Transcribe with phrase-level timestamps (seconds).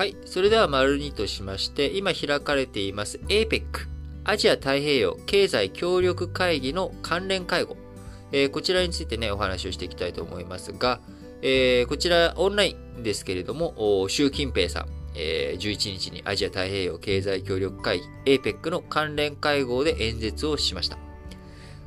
[0.00, 0.16] はい。
[0.24, 3.64] それでは丸2としまして、今開かれています APEC、
[4.24, 7.76] アジア太平洋経済協力会議の関連会合。
[8.32, 11.02] えー、こちらについてね、お話をしていきたいと思いますが、
[11.42, 14.86] えー、こちらオンラインですけれども、習近平さん、
[15.16, 20.96] えー、11日にアジア太平洋経済協力会議 APEC の関連会合で演説をしました。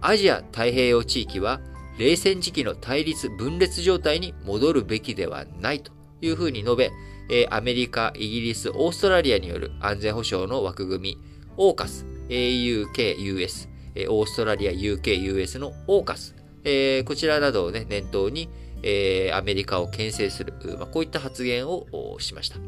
[0.00, 1.60] アジア太平洋地域は
[1.98, 6.92] 冷戦時期の対立分裂状態に戻るべきではないというふうに述べ、
[7.28, 11.18] え、アメリカ、イギリス、オーストラリアによる安全保障の枠組み、
[11.56, 13.68] OCAS、AUK、US、
[14.08, 18.48] オーストラリア、UK、US の OCAS、え、こちらなどを、ね、念頭に、
[18.82, 22.58] え、アメリカを牽制する、まあ、こういった発言をしました。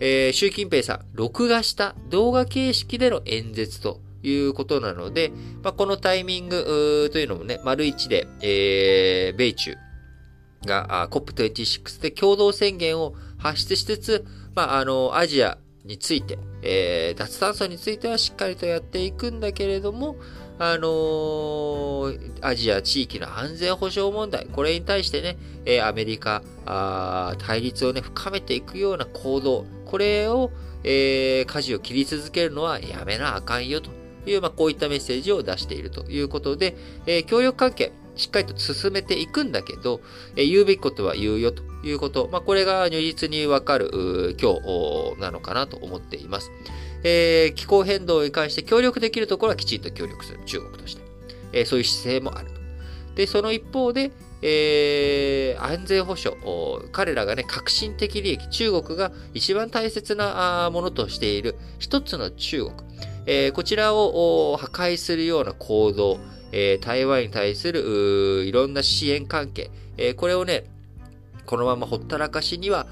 [0.00, 9.76] えー、習近平さん、録画した動画形式での演説ということなので、まあ、このタイミングというのもね、丸一で、えー、米中
[10.64, 20.16] が COP26 で共同宣言を発出しつつ、まあ、あの、アジアについて、えー、脱炭素についてはしっかりとやっていくんだけれども、
[20.58, 30.50] あのー、アジア地域の安全保障問題、これに対してね、えー、アメリカあ、対立をね、深めていくような行動、これを、
[30.82, 33.90] えー、舵を切り続けるのはやめなあかんよと
[34.26, 40.00] いう、まあ、こういったメッセージを出しているということで、えー、協力関係、しっかりと進めていくんだけど、
[40.36, 46.50] えー、言うべきことは言うよということ、まあ、これが如実にわかる今日なのかなと思っています。
[47.04, 51.02] えー、気候変動に関して協力できるところはきちんと協力する、中国として。
[51.52, 52.58] えー、そういう姿勢もあると。
[53.14, 54.10] で、その一方で、
[54.42, 56.36] えー、安全保障、
[56.92, 62.76] 彼らがね、革新的利益、中国が一番大切なものとしている一つの中国、
[63.26, 66.18] えー、こちらを破壊するような行動、
[66.52, 70.64] えー、台湾に対するいろんな支援関係、えー、これをね、
[71.46, 72.86] このままほったらかしには、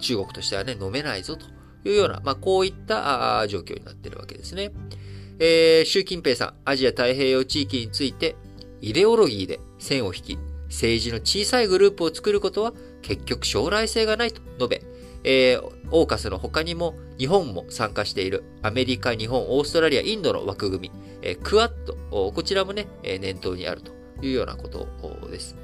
[0.00, 1.46] 中国としてはね、飲めないぞと
[1.88, 4.72] いうような、まあ、こういった状況になっているわけですね。
[5.38, 8.36] えー、習近平さん、アジア太平洋地域について、
[8.80, 14.82] イデオロギーで線を引き、政治の小さいグループを作ることは結局将来性がないと述べ、
[15.24, 18.44] えー、オーカスの他にも日本も参加している。
[18.62, 20.92] アメリカ、日本、オーストラリア、インドの枠組み、
[21.22, 23.92] えー、クアッド、こちらもね、念頭にあると
[24.22, 24.86] いうようなこと
[25.30, 25.56] です。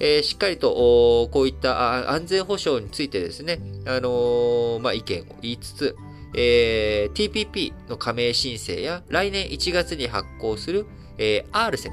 [0.00, 5.96] えー、しっかりと、こういった安全保障についてですね、あの、まあ、意見を言いつつ、
[6.34, 10.86] えー、TPP の加盟申請や来年1月に発行する、
[11.16, 11.90] えー、RCEP、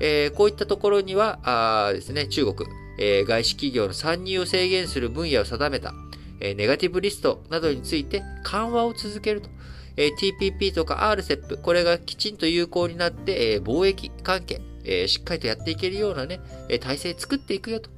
[0.00, 1.38] えー、こういったところには
[1.86, 2.68] あですね、中国、
[2.98, 5.94] えー、外資企業の参入を制限する分野を定めた、
[6.40, 9.50] ネガティブリストなどについて緩和を続けると。
[9.96, 14.60] TPP とか RCEP、これがきちんと有効になって、貿易関係、
[15.08, 16.40] しっかりとやっていけるようなね、
[16.80, 17.90] 体制作っていくよと。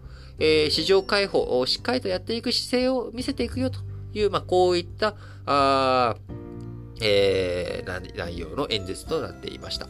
[0.71, 3.79] 市場開放をしっかりとやっていく姿勢を見せていくよと
[4.15, 5.15] いう、まあ、こういった、
[5.47, 6.17] あ
[7.01, 9.87] えー、内容の演説となっていました。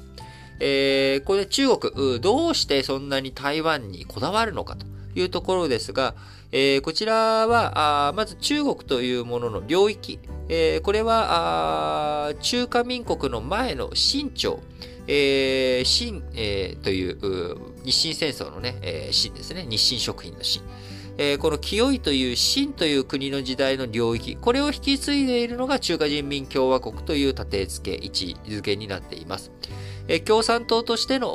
[0.60, 6.14] えー、これ中国、どうしてそんなに台湾にこだわるのかというところですが、
[6.52, 10.18] えー、こちらは、あまず中国というものの領域、
[10.48, 14.60] えー、これはあ中華民国の前の清朝、
[15.06, 19.66] えー、清、えー、という日清戦争のね、えー、清ですね。
[19.68, 20.62] 日清食品の清。
[21.18, 29.52] えー、この清いという清という国の時代の領域、これを引き継いでいるのが中華人民共和国という立て付け、位置づけになっています。
[30.08, 31.28] えー、共産党としての、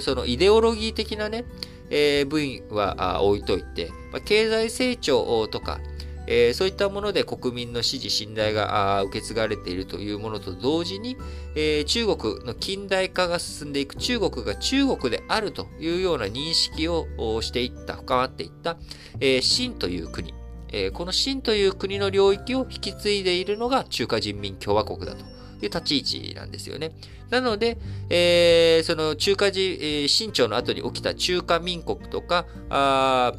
[0.00, 1.44] そのイデオロギー的なね、
[1.90, 5.80] えー、部員は置いといて、まあ、経済成長とか、
[6.26, 11.16] えー、そういったもので国民の支持、信頼が受け継がれているというものと同時に、
[11.54, 17.06] えー、中国の近代化が進んでいく、中国が中国であるというような認識を
[17.42, 18.76] していった、深まっていった、
[19.20, 20.34] えー、清という国、
[20.72, 25.33] えー、この清という国の領域を引き継いでいるのが中華人民共和国だと。
[25.56, 26.92] いう立ち位置なんですよね。
[27.30, 27.78] なので、
[28.10, 33.32] えー、その中華人、えー、清朝の後に起きた中華民国とか、あ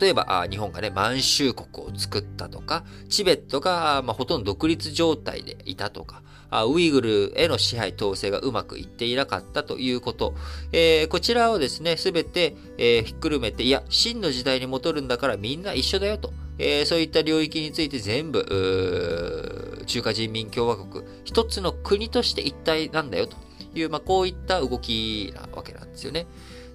[0.00, 6.22] 例えば、日本がね、満州国を作ったとか、チベットが、まあ、ほとんど独立状態でいたとか、
[6.68, 10.34] ウイグルへの支配統制がうまくいっていなかったということ。
[10.72, 16.32] えー、こちらをですね、すべて、えー、ひっくるめて、いや、真の時代に戻るんだからみんな一緒だよと。
[16.58, 23.36] えー、そういった領域について全部、中華人民共和国、一つの国として一体なんだよと
[23.74, 26.26] いう、まあ、こういった動きなわけなんですよね。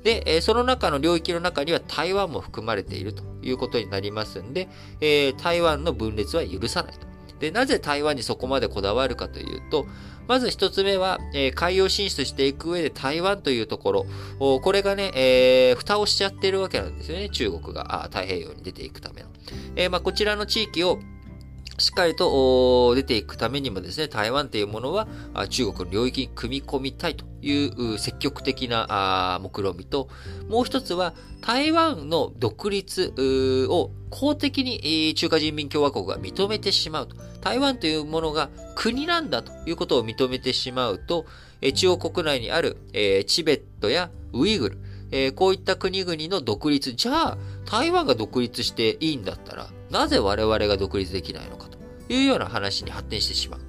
[0.03, 4.67] で、えその中の領域の中には台湾も含まれているということになりますんで、
[4.99, 7.11] え台湾の分裂は許さないと。
[7.39, 9.87] で、なぜ台湾にそこまでこだわるかというと、
[10.27, 14.05] まず一つ目は、えー、海洋進出していく上で台湾というとこ
[14.39, 19.29] ろ、これがね、えー、蓋をしちゃってるわけなんですよね、中国があ太平洋に出ていくための。
[19.75, 20.99] えー、まあ、こちらの地域を
[21.81, 25.07] しっかりと出ていくためにもですね、台湾というものは
[25.49, 30.07] 中国の領域に組み込みたいという積極的な目論見みと、
[30.47, 33.13] もう一つは台湾の独立
[33.67, 37.15] を公的に中華人民共和国が認めてしまうと。
[37.41, 41.25] 台湾というものが国なんだということを認めてしまうと、
[41.73, 42.77] 中国国内にある
[43.25, 44.77] チベットやウイグル、
[45.09, 46.93] え、こういった国々の独立。
[46.93, 51.70] じゃあ、台湾が独立していいんだったら、なぜ我々が独立できないのか
[52.13, 53.59] いうような話に発展してしまう。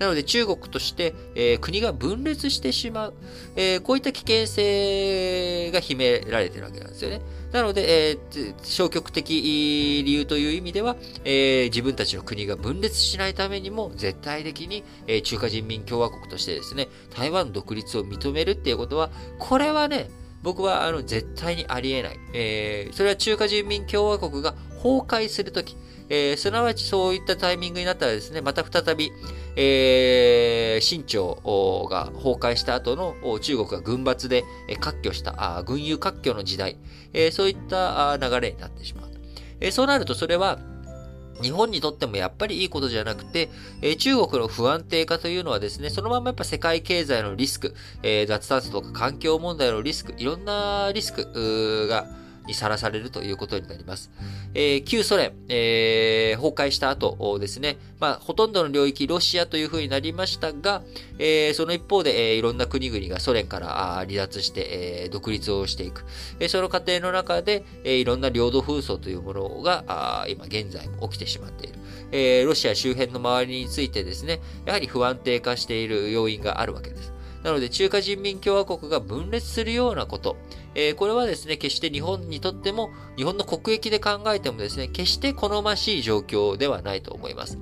[0.00, 3.14] なので中国として、えー、国が分裂してしまう、
[3.54, 7.20] えー、こういった危険性が秘められてるわけなんですよね。
[7.52, 20.08] なので、えー、消極的理由という意味では、え、自分たちの国が分裂しないためにも、絶対的に、え、中華人民共和国としてですね、台湾独立を認めるっていうことは、これはね、
[20.42, 22.18] 僕はあの絶対にありえない。
[22.32, 25.76] えー、それは中華人民共和国が崩壊するとき、
[26.08, 29.12] えー、すなわちそういったタイミングになったらですね、また再び、
[29.56, 34.44] えー、清朝が崩壊した後の中国が軍閥で
[34.80, 36.78] 割拠した、あ軍友割拠の時代、
[37.12, 39.10] えー、そういった流れになってしまう。
[39.60, 40.58] えー、そうなるとそれは、
[41.42, 43.50] 日本にとってもやっぱりいいことじゃなくて、
[43.82, 52.06] え、中国の不安定化というのはですね、そのままやっぱ世界経済のリスク、えー、脱炭素とか環境問題のリスク、いろんなリスクが、
[52.50, 54.10] にさらされるということになります。
[54.54, 60.82] えー、旧ソ連、えー、崩壊した後ですね、まあ、ほとんどの領域、ロシアというふうになりましたが、
[61.18, 63.68] えー、その一方で、えー、いろんな国々がソ連から
[64.06, 66.04] 離脱して、えー、独立をしていく。
[66.40, 71.78] えー、その過程の中で、えー、いろんな領土紛争というものが、あ今現在も起きてしまっている。
[72.12, 77.12] えー、ロシア周辺の周りについてですね、やはり不安定化している要因があるわけです。
[77.42, 80.36] なので、中華人民共和国が分裂するようなこと、
[80.74, 87.58] えー、これはですね、決して日本にとっても、日本の国益で考えてもですね、決して好ましい状況ではないと思います。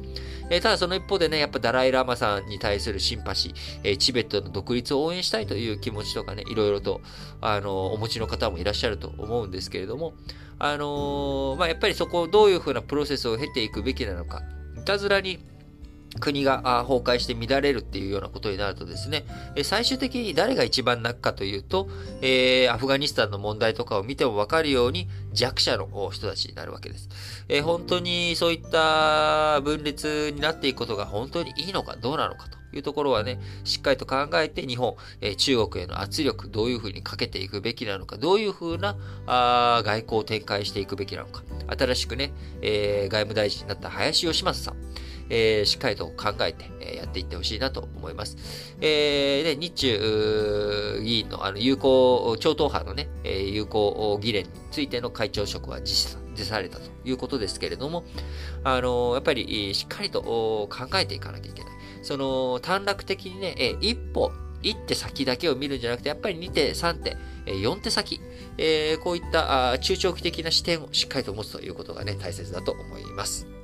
[0.50, 3.54] えー、ただその一方でね、やっぱダライラマさんに対するシンパシー、
[3.84, 7.00] えー、チベットの独立を応援したいという気持ちとかね、いろいろと、
[7.40, 10.14] あのお持ちの方もいらっしゃると思うんですけれども、
[10.58, 14.42] あのまあ、やっぱりそこをどういうふうなプロセスを経ていくべきなのか、
[14.76, 15.38] いたずらに
[16.18, 19.24] 国が崩壊して乱れるっていうようなことになるとですね、
[19.62, 21.88] 最終的に誰が一番泣くかというと、
[22.20, 27.08] えー、アフガニスタンの問題とかを見てもわかるように弱者の人たちになるわけです。
[27.48, 41.42] えー、本当にそういった分裂になっていくことが本当にいいのかどうなのかというところはね、しっかりと考えて日本、えー、中国への圧力、どういうふうにかけていくべきなのか、どういうふうなあ外交を展開していくべきなのか、
[41.78, 44.76] 新しくね、えー、外務大臣になった林芳正さん、
[45.30, 48.36] えー、しっかりと考えて、えやっていってほしいなと思います。
[48.80, 58.04] えー、で、日中議員のあの有効、超党派のね、えー、有効議連についての会長職は実施辞されたということですけれども、
[58.64, 61.72] あのやっぱりしっかりと考えていかなきゃいけない。
[62.02, 64.32] その短絡的にね、え一歩、
[64.62, 67.16] 一手先だけを見るんじゃなくて、やっぱり2手、3手、
[67.46, 68.20] 4手先、
[68.56, 73.57] えー、こういった中長期的な視点をしっかりと持つということがね、大切だと思います。